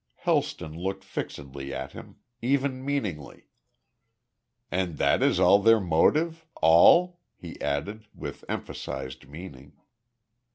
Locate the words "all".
5.39-5.59, 6.59-7.19